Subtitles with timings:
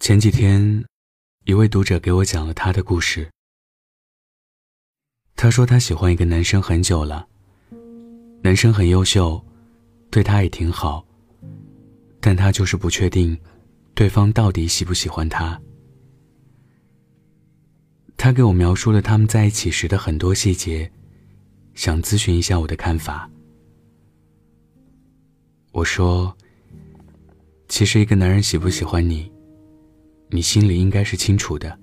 [0.00, 0.82] 前几天，
[1.44, 3.30] 一位读者给我讲了他的故事。
[5.36, 7.28] 他说他喜欢一个男生很久了，
[8.42, 9.44] 男生很优秀，
[10.10, 11.06] 对他也挺好，
[12.18, 13.38] 但他就是不确定，
[13.92, 15.60] 对方到底喜不喜欢他。
[18.16, 20.90] 他给我描述了他们在一起时的很多细节，
[21.74, 23.30] 想咨询一下我的看法。
[25.72, 26.34] 我说
[27.68, 29.30] ：“其实一个男人喜不喜欢你？”
[30.30, 31.78] 你心里应该是清楚的。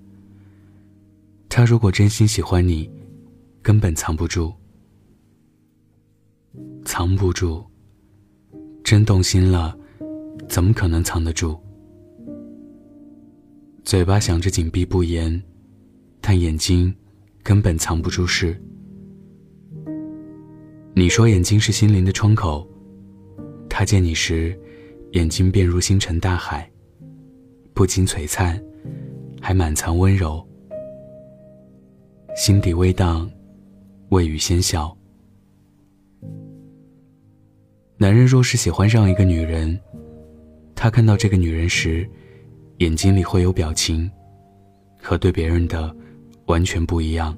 [1.49, 2.89] 他如果真心喜欢你，
[3.61, 4.53] 根本藏不住，
[6.85, 7.65] 藏不住。
[8.83, 9.77] 真动心了，
[10.47, 11.59] 怎么可能藏得住？
[13.83, 15.43] 嘴巴想着紧闭不言，
[16.21, 16.95] 但眼睛
[17.43, 18.61] 根本藏不住事。
[20.93, 22.65] 你说眼睛是心灵的窗口，
[23.69, 24.57] 他见你时，
[25.11, 26.69] 眼睛便如星辰大海。
[27.77, 28.59] 不仅璀璨，
[29.39, 30.43] 还满藏温柔。
[32.35, 33.29] 心底微荡，
[34.09, 34.97] 未语先笑。
[37.97, 39.79] 男人若是喜欢上一个女人，
[40.73, 42.09] 他看到这个女人时，
[42.77, 44.09] 眼睛里会有表情，
[44.99, 45.95] 和对别人的
[46.47, 47.37] 完全不一样。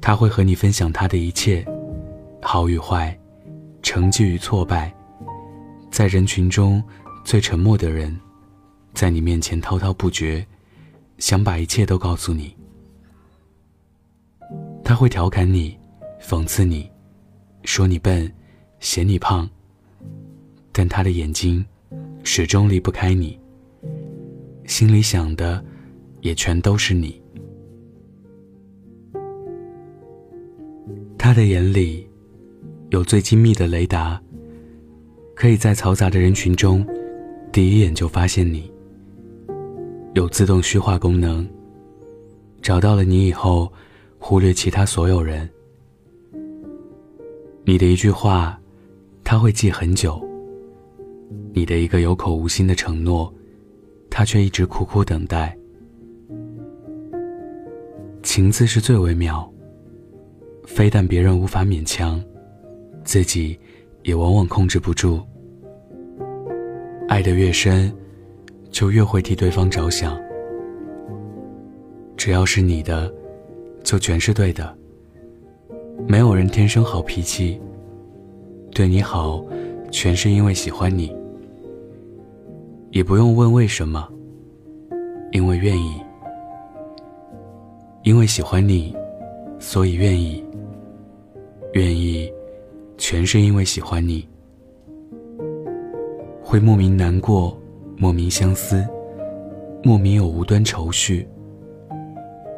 [0.00, 1.62] 他会和你分享他的一切，
[2.40, 3.14] 好与坏，
[3.82, 4.90] 成绩与挫败，
[5.90, 6.82] 在人群中
[7.22, 8.18] 最沉默的人。
[8.92, 10.46] 在你面前滔滔不绝，
[11.18, 12.54] 想把一切都告诉你。
[14.84, 15.78] 他会调侃你，
[16.20, 16.90] 讽刺你，
[17.64, 18.30] 说你笨，
[18.80, 19.48] 嫌你胖。
[20.72, 21.64] 但他的眼睛
[22.22, 23.38] 始终离不开你，
[24.66, 25.62] 心里想的
[26.20, 27.20] 也全都是你。
[31.16, 32.08] 他的眼里
[32.90, 34.20] 有最精密的雷达，
[35.34, 36.86] 可以在嘈杂的人群中
[37.52, 38.70] 第一眼就发现你。
[40.20, 41.48] 有自动虚化功能，
[42.60, 43.72] 找到了你以后，
[44.18, 45.48] 忽略其他所有人。
[47.64, 48.60] 你的一句话，
[49.24, 50.22] 他会记很久；
[51.54, 53.32] 你的一个有口无心的承诺，
[54.10, 55.56] 他却一直苦苦等待。
[58.22, 59.50] 情字是最微妙，
[60.66, 62.22] 非但别人无法勉强，
[63.04, 63.58] 自己
[64.02, 65.18] 也往往控制不住。
[67.08, 67.90] 爱得越深。
[68.70, 70.18] 就越会替对方着想。
[72.16, 73.12] 只要是你的，
[73.82, 74.76] 就全是对的。
[76.06, 77.60] 没有人天生好脾气，
[78.72, 79.44] 对你好，
[79.90, 81.14] 全是因为喜欢你。
[82.90, 84.06] 也不用问为什么，
[85.32, 86.00] 因为愿意。
[88.02, 88.96] 因为喜欢你，
[89.58, 90.44] 所以愿意。
[91.74, 92.32] 愿意，
[92.98, 94.26] 全是因为喜欢你。
[96.42, 97.56] 会莫名难过。
[98.02, 98.82] 莫名相思，
[99.82, 101.28] 莫名有无端愁绪。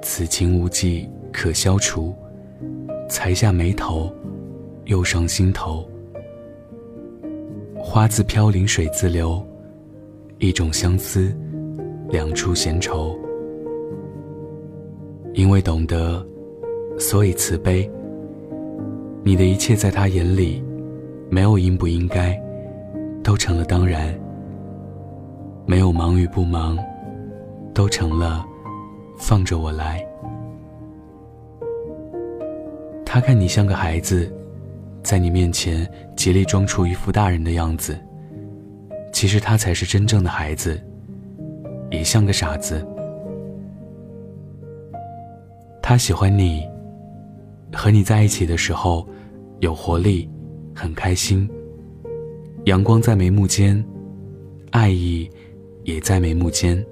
[0.01, 2.15] 此情无计可消除，
[3.09, 4.09] 才下眉头，
[4.85, 5.85] 又上心头。
[7.77, 9.45] 花自飘零水自流，
[10.39, 11.37] 一种相思，
[12.09, 13.19] 两处闲愁。
[15.35, 16.25] 因为懂得，
[17.01, 17.91] 所以慈悲。
[19.25, 20.63] 你的一切在他眼里，
[21.29, 22.41] 没有应不应该，
[23.25, 24.17] 都成了当然。
[25.65, 26.77] 没有忙与不忙，
[27.73, 28.45] 都成了
[29.17, 30.05] 放着我来。
[33.05, 34.31] 他看你像个孩子，
[35.03, 37.99] 在你面前极力装出一副大人的样子，
[39.13, 40.83] 其实他才是真正的孩子，
[41.91, 42.87] 也像个傻子。
[45.81, 46.67] 他喜欢你，
[47.73, 49.07] 和你在一起的时候
[49.61, 50.29] 有活力，
[50.75, 51.49] 很开心，
[52.65, 53.85] 阳光在眉目间，
[54.71, 55.31] 爱意。
[55.85, 56.85] 也在眉目间，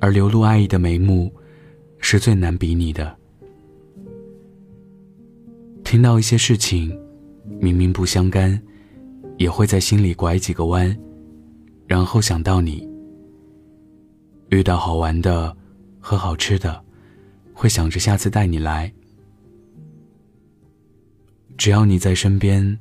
[0.00, 1.32] 而流露爱意的眉目，
[1.98, 3.16] 是最难比拟的。
[5.84, 6.98] 听到一些事情，
[7.60, 8.60] 明明不相干，
[9.38, 10.96] 也会在心里拐几个弯，
[11.86, 12.88] 然后想到你。
[14.50, 15.56] 遇到好玩的
[16.00, 16.84] 和好吃的，
[17.52, 18.92] 会想着下次带你来。
[21.56, 22.78] 只要你在身边，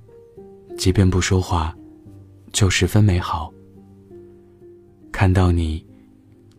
[0.77, 1.75] 即便不说话，
[2.51, 3.53] 就十分美好。
[5.15, 5.81] 看到你，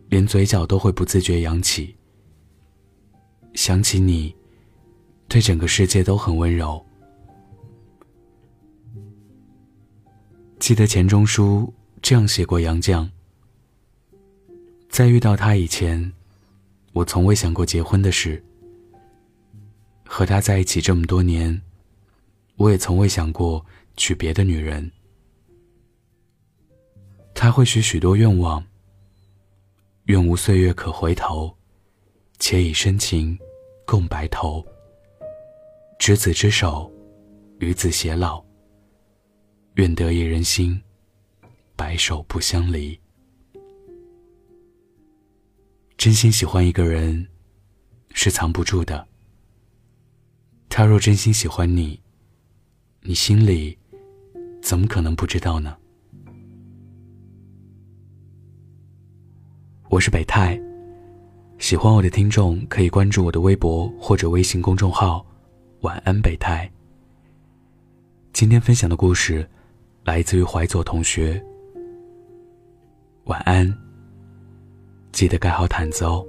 [0.09, 1.95] 连嘴角都会不自觉扬起。
[3.53, 4.35] 想起你，
[5.27, 6.83] 对整个世界都很温柔。
[10.57, 11.71] 记得钱钟书
[12.01, 13.07] 这样写过杨绛：
[14.89, 16.11] 在遇到他以前，
[16.93, 18.43] 我从未想过结婚的事。
[20.03, 21.61] 和他在一起这么多年，
[22.55, 23.63] 我也从未想过
[23.95, 24.91] 娶别的女人。
[27.39, 28.65] 他会许许多愿望。
[30.05, 31.55] 愿无岁月可回头，
[32.39, 33.37] 且以深情
[33.85, 34.65] 共白头。
[35.99, 36.91] 执子之手，
[37.59, 38.43] 与子偕老。
[39.75, 40.81] 愿得一人心，
[41.75, 42.99] 白首不相离。
[45.95, 47.27] 真心喜欢一个人，
[48.13, 49.07] 是藏不住的。
[50.69, 52.01] 他若真心喜欢你，
[53.01, 53.77] 你心里
[54.59, 55.77] 怎么可能不知道呢？
[59.89, 60.59] 我是北太，
[61.59, 65.25] 喜欢我的听众可以关注我的微博或者微信公众号
[65.79, 66.69] “晚安北太”。
[68.33, 69.49] 今天分享的故事
[70.03, 71.41] 来自于怀左同学。
[73.25, 73.73] 晚安，
[75.13, 76.25] 记得盖好毯子哦。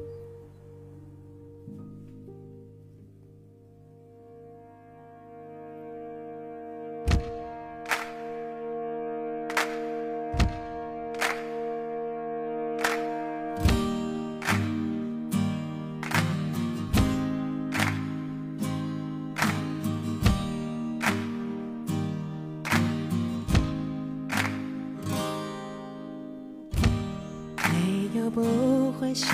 [28.30, 29.26] 不会谢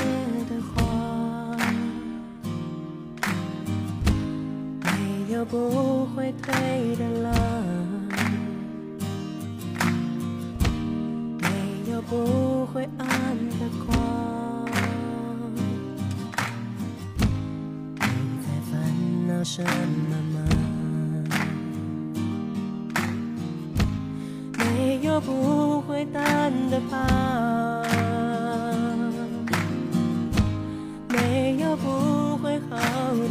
[0.48, 1.56] 的花，
[4.84, 7.34] 没有不会退的浪，
[11.40, 11.48] 没
[11.90, 13.06] 有不会暗
[13.58, 14.68] 的光。
[17.96, 18.06] 你
[18.40, 18.72] 在烦
[19.26, 20.36] 恼什么吗？
[24.58, 27.43] 没有不会淡的疤。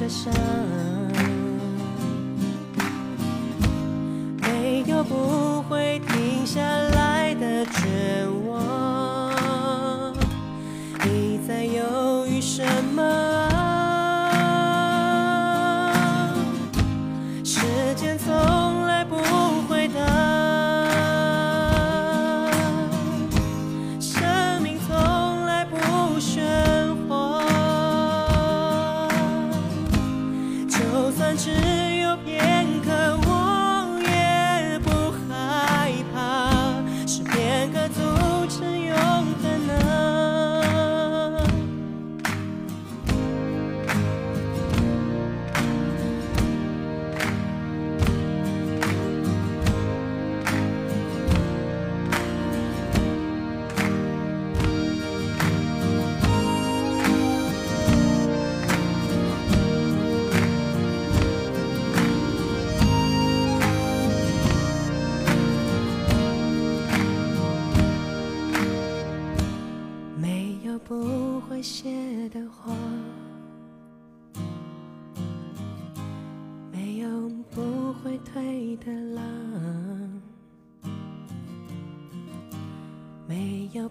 [0.04, 0.34] 的伤，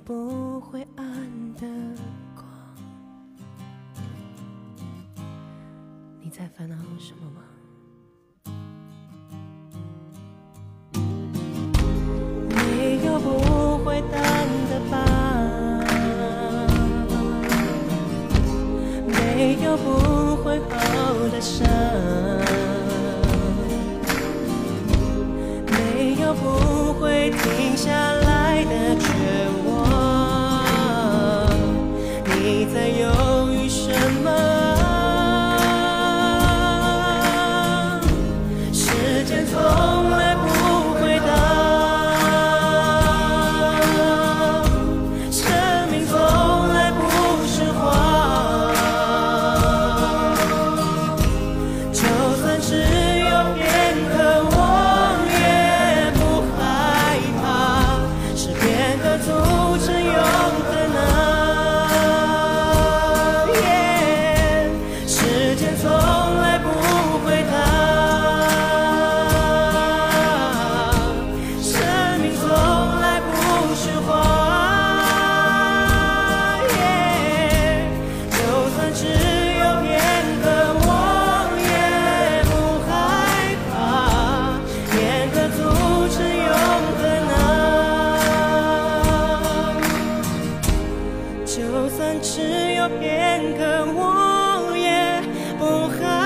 [0.05, 1.05] 不会暗
[1.55, 1.67] 的
[2.35, 2.45] 光。
[6.21, 7.43] 你在烦恼什么吗？
[19.85, 21.67] 不会好的伤，
[25.67, 28.12] 没有不会停下。
[32.73, 34.62] 在犹豫什么。
[91.83, 92.41] 就算只
[92.75, 95.21] 有片刻我也
[95.59, 96.22] 不害